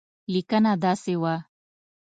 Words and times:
لیکنه 0.33 0.71
داسې 0.83 1.13
وه. 1.21 1.35